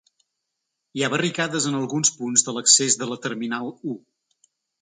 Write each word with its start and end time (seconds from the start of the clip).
Hi 0.99 1.03
ha 1.03 1.09
barricades 1.15 1.67
en 1.71 1.77
alguns 1.81 2.13
punts 2.21 2.47
de 2.49 2.57
l’accés 2.57 2.99
de 3.03 3.09
la 3.13 3.21
terminal 3.27 3.73
u. 3.93 3.95